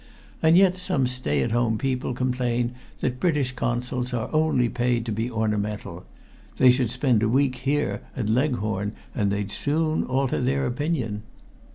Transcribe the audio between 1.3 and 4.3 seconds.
at home people complain that British consuls